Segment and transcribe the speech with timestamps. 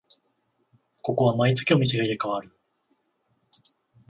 [1.03, 2.51] ここは毎月お店が入れ替わる